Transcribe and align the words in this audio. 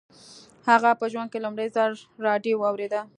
هغه 0.69 0.89
په 0.99 1.05
ژوند 1.11 1.29
کې 1.31 1.43
لومړي 1.45 1.67
ځل 1.75 1.91
راډيو 2.27 2.59
واورېده. 2.61 3.01